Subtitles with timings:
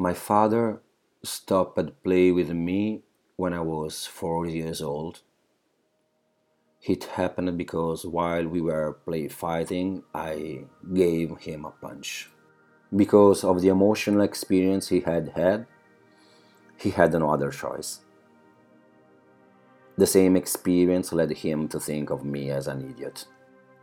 [0.00, 0.80] My father
[1.22, 3.02] stopped play with me
[3.36, 5.20] when I was four years old.
[6.80, 12.30] It happened because while we were play fighting, I gave him a punch.
[12.96, 15.66] Because of the emotional experience he had had,
[16.78, 18.00] he had no other choice.
[19.98, 23.26] The same experience led him to think of me as an idiot.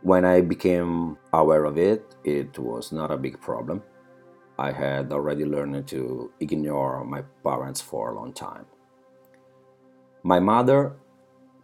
[0.02, 3.84] When I became aware of it, it was not a big problem.
[4.58, 8.66] I had already learned to ignore my parents for a long time.
[10.24, 10.96] My mother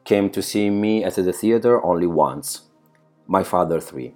[0.04, 2.70] came to see me at the theater only once,
[3.26, 4.14] my father three.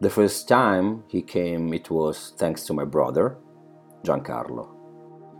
[0.00, 3.38] The first time he came, it was thanks to my brother,
[4.04, 4.68] Giancarlo.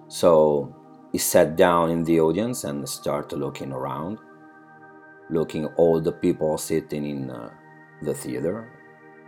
[0.09, 0.75] So
[1.13, 4.19] he sat down in the audience and started looking around,
[5.29, 7.51] looking all the people sitting in uh,
[8.03, 8.73] the theater,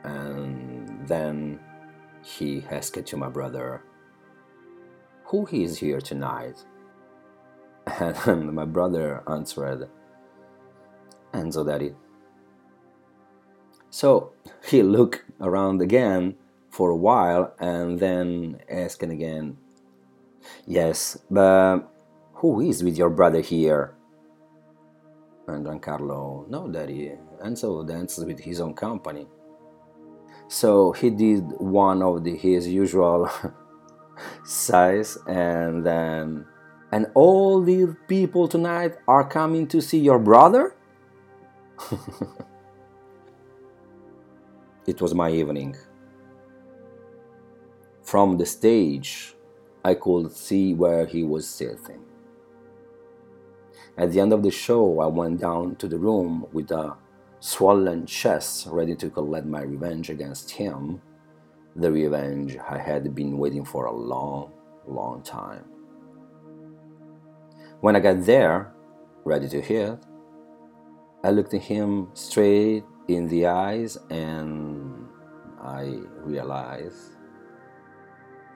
[0.05, 1.61] and then
[2.23, 3.83] he asked to my brother,
[5.25, 6.65] Who is here tonight?
[8.27, 9.89] And my brother answered,
[11.35, 11.95] Enzo Daddy.
[13.91, 14.33] So
[14.65, 16.37] he looked around again
[16.71, 19.59] for a while and then asked again,
[20.67, 21.81] Yes, but
[22.35, 23.95] who is with your brother here?
[25.49, 27.13] And Giancarlo, No, Daddy,
[27.45, 29.27] Enzo dances with his own company.
[30.53, 33.27] So he did one of the, his usual
[34.45, 36.45] sighs and then
[36.93, 40.77] and all the people tonight are coming to see your brother?
[44.87, 45.75] it was my evening.
[48.03, 49.35] From the stage,
[49.83, 52.05] I could see where he was sitting.
[53.97, 56.95] At the end of the show, I went down to the room with a
[57.43, 61.03] swollen chest, ready to collect my revenge against him,
[61.75, 64.53] the revenge I had been waiting for a long,
[64.87, 65.65] long time.
[67.81, 68.73] When I got there,
[69.25, 69.99] ready to hit,
[71.25, 75.09] I looked at him straight in the eyes and
[75.61, 77.17] I realized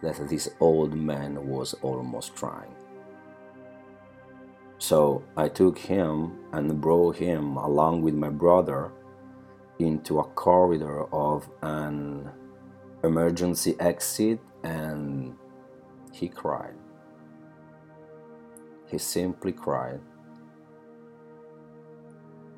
[0.00, 2.75] that this old man was almost crying.
[4.78, 8.92] So I took him and brought him along with my brother
[9.78, 12.31] into a corridor of an
[13.03, 15.34] emergency exit and
[16.12, 16.75] he cried.
[18.86, 20.00] He simply cried.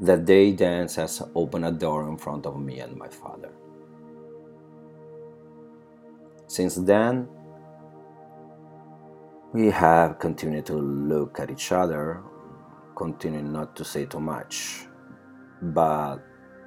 [0.01, 3.51] That day, dance has opened a door in front of me and my father.
[6.47, 7.28] Since then,
[9.53, 12.22] we have continued to look at each other,
[12.97, 14.86] continuing not to say too much,
[15.62, 16.19] but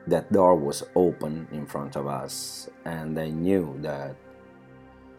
[0.07, 4.15] that door was open in front of us, and I knew that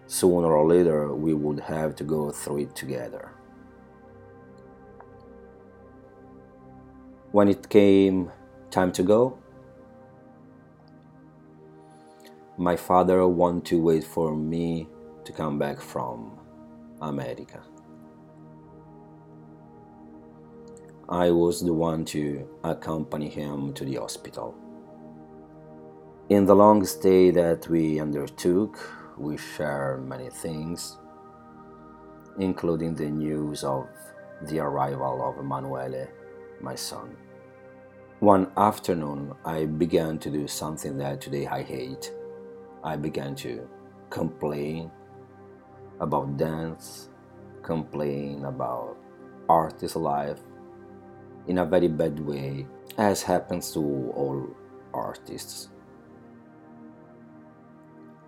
[0.06, 3.32] sooner or later we would have to go through it together.
[7.32, 8.30] when it came
[8.70, 9.38] time to go,
[12.58, 14.86] my father wanted to wait for me
[15.24, 16.38] to come back from
[17.02, 17.62] America.
[21.08, 24.54] I was the one to accompany him to the hospital.
[26.30, 28.78] In the long stay that we undertook,
[29.18, 30.96] we shared many things,
[32.38, 33.88] including the news of
[34.42, 36.08] the arrival of Emanuele
[36.62, 37.16] my son.
[38.20, 42.12] One afternoon, I began to do something that today I hate.
[42.84, 43.68] I began to
[44.10, 44.90] complain
[46.02, 47.08] about dance,
[47.62, 48.98] complain about
[49.48, 50.40] artist life
[51.46, 52.66] in a very bad way,
[52.98, 53.80] as happens to
[54.14, 54.46] all
[54.92, 55.68] artists.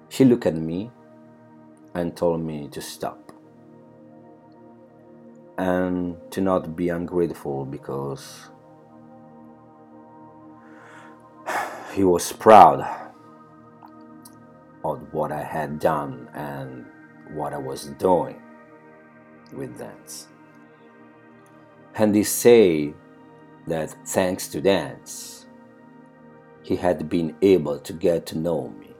[0.09, 0.91] She looked at me
[1.95, 3.33] and told me to stop
[5.59, 8.51] and to not be ungrateful because
[11.93, 12.87] he was proud
[14.85, 16.87] of what I had done and
[17.33, 18.41] what I was doing
[19.53, 20.29] with dance.
[21.95, 22.95] And he said
[23.67, 25.47] that thanks to dance,
[26.63, 28.91] he had been able to get to know me.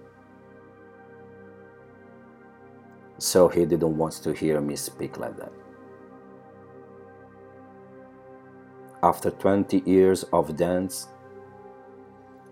[3.19, 5.53] So he didn't want to hear me speak like that.
[9.05, 11.09] after 20 years of dance,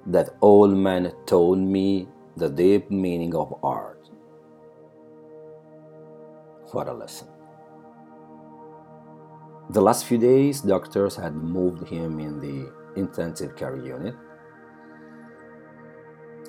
[0.05, 2.07] that old man told me
[2.37, 3.92] the deep meaning of art.
[6.73, 7.29] What a lesson.
[9.71, 14.15] The last few days, doctors had moved him in the intensive care unit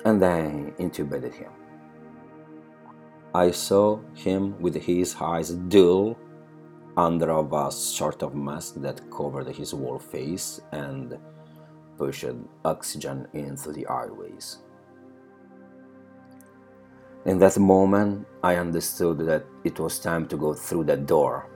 [0.04, 1.52] and they intubated him.
[3.34, 6.16] I saw him with his eyes dull
[6.96, 11.18] under a sort of mask that covered his whole face and
[11.98, 12.26] pushed
[12.64, 14.58] oxygen into the airways.
[17.26, 21.48] In that moment, I understood that it was time to go through that door,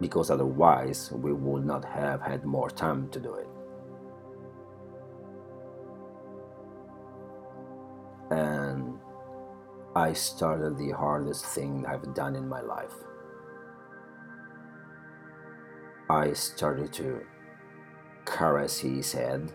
[0.00, 3.46] because otherwise we would not have had more time to do it.
[8.30, 8.98] And
[9.94, 12.94] I started the hardest thing I've done in my life.
[16.10, 17.20] I started to
[18.24, 19.52] caress his head,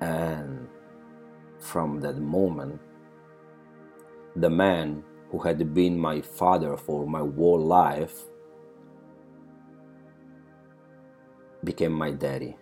[0.00, 0.66] and
[1.60, 2.80] from that moment,
[4.36, 8.24] the man who had been my father for my whole life
[11.62, 12.56] became my daddy.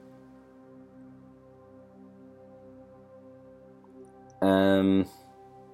[4.41, 5.07] Um,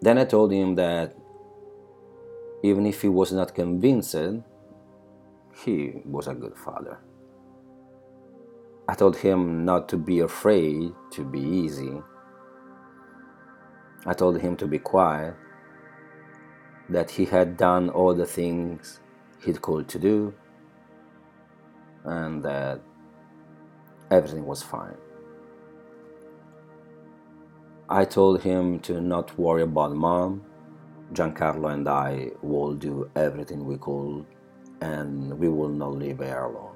[0.00, 1.17] then I told him that
[2.62, 4.17] even if he was not convinced,
[5.65, 6.99] he was a good father.
[8.88, 12.03] I told him not to be afraid, to be easy.
[14.06, 15.35] I told him to be quiet,
[16.91, 19.01] that he had done all the things
[19.43, 20.35] he could to do,
[22.05, 22.81] and that
[24.11, 24.97] everything was fine.
[27.89, 30.43] I told him to not worry about mom.
[31.12, 34.25] Giancarlo and I will do everything we could,
[34.81, 36.74] and we will not leave her alone.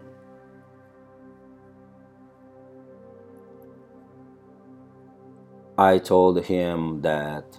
[5.79, 7.57] I told him that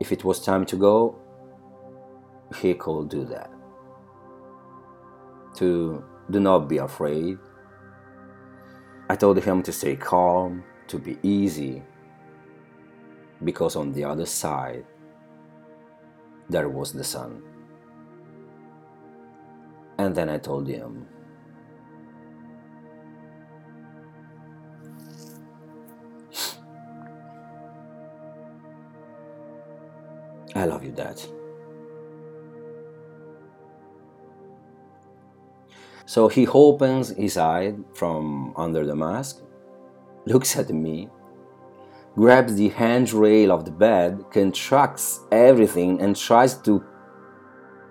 [0.00, 1.16] if it was time to go,
[2.60, 3.48] he could do that.
[5.58, 7.38] To do not be afraid.
[9.08, 11.80] I told him to stay calm, to be easy,
[13.44, 14.84] because on the other side
[16.48, 17.40] there was the sun.
[19.98, 21.06] And then I told him
[30.54, 31.20] I love you, Dad.
[36.06, 39.40] So he opens his eye from under the mask,
[40.26, 41.08] looks at me,
[42.14, 46.84] grabs the handrail of the bed, contracts everything, and tries to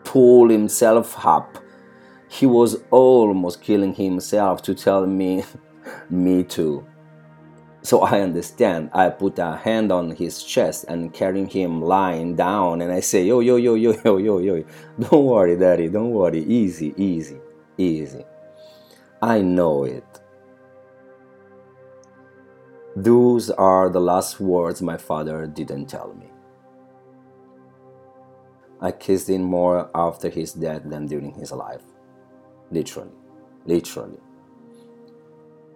[0.04, 1.58] pull himself up.
[2.30, 5.44] He was almost killing himself to tell me,
[6.10, 6.86] me too.
[7.84, 8.90] So I understand.
[8.94, 13.26] I put a hand on his chest and carrying him lying down, and I say,
[13.26, 14.64] Yo, yo, yo, yo, yo, yo, yo.
[15.00, 16.44] Don't worry, daddy, don't worry.
[16.46, 17.40] Easy, easy,
[17.78, 18.24] easy.
[19.22, 20.06] I know it.
[22.96, 26.30] Those are the last words my father didn't tell me.
[28.80, 31.84] I kissed him more after his death than during his life.
[32.72, 33.12] Literally.
[33.66, 34.20] Literally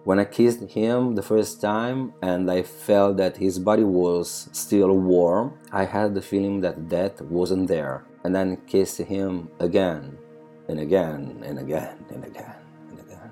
[0.08, 4.98] when I kissed him the first time and I felt that his body was still
[4.98, 8.06] warm, I had the feeling that death wasn't there.
[8.24, 10.18] And then kissed him again
[10.70, 12.56] and again and again and again
[12.90, 13.32] and again.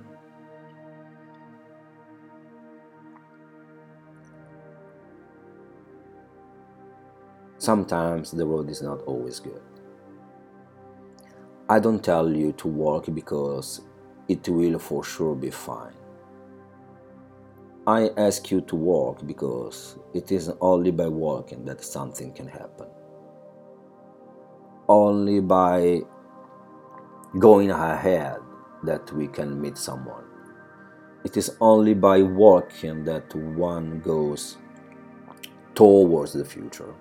[7.58, 9.64] Sometimes the road is not always good.
[11.70, 13.80] I don't tell you to walk because
[14.28, 15.94] it will for sure be fine.
[17.88, 22.88] I ask you to walk because it is only by walking that something can happen.
[24.90, 26.02] Only by
[27.38, 28.38] going ahead
[28.84, 30.24] that we can meet someone.
[31.24, 34.58] It is only by walking that one goes
[35.76, 36.96] towards the future.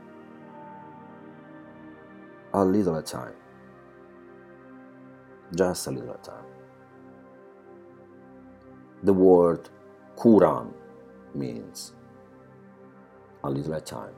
[2.52, 3.34] A little at a time.
[5.54, 6.44] Just a little at a time.
[9.02, 9.70] The word
[10.24, 10.72] Quran
[11.34, 11.92] means
[13.42, 14.14] a little time.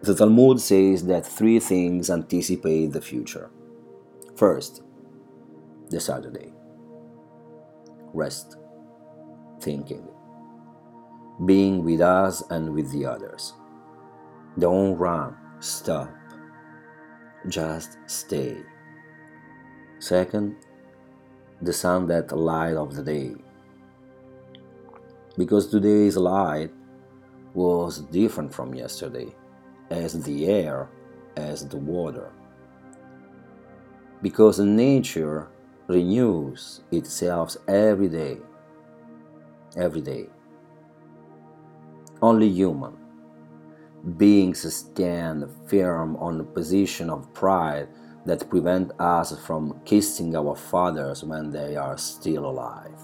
[0.00, 3.50] The Talmud says that three things anticipate the future.
[4.34, 4.82] First,
[5.90, 6.54] the Saturday.
[8.14, 8.56] Rest,
[9.60, 10.08] thinking,
[11.44, 13.52] being with us and with the others.
[14.58, 16.08] Don't run, stop,
[17.46, 18.56] just stay.
[19.98, 20.56] Second,
[21.64, 23.34] the sun that light of the day.
[25.38, 26.70] Because today's light
[27.54, 29.34] was different from yesterday,
[29.90, 30.88] as the air,
[31.36, 32.30] as the water.
[34.22, 35.48] Because nature
[35.88, 38.38] renews itself every day,
[39.76, 40.28] every day.
[42.22, 42.96] only human.
[44.16, 47.88] Beings stand firm on the position of pride
[48.26, 53.00] that prevent us from kissing our fathers when they are still alive.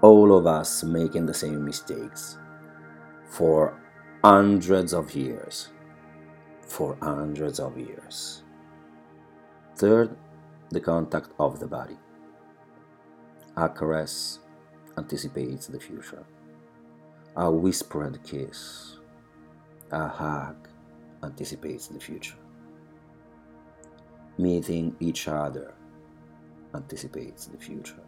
[0.00, 2.38] All of us making the same mistakes
[3.30, 3.80] for
[4.24, 5.68] hundreds of years.
[6.62, 8.42] For hundreds of years.
[9.76, 10.16] Third,
[10.70, 11.96] the contact of the body.
[13.56, 14.38] A caress
[14.96, 16.24] anticipates the future.
[17.36, 18.98] A whispered kiss
[19.90, 20.68] a hug
[21.22, 22.36] anticipates the future.
[24.38, 25.74] Meeting each other
[26.74, 28.02] anticipates the future.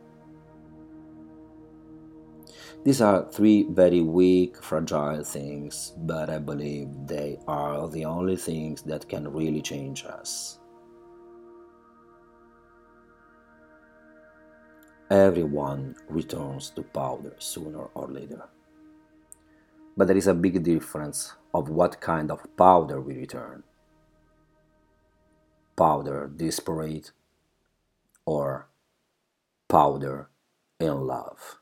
[2.84, 8.82] These are three very weak, fragile things, but I believe they are the only things
[8.82, 10.58] that can really change us.
[15.10, 18.44] Everyone returns to powder sooner or later.
[19.96, 23.64] But there is a big difference of what kind of powder we return.
[25.80, 27.12] Powder desperate
[28.26, 28.68] or
[29.68, 30.28] powder
[30.78, 31.60] in love.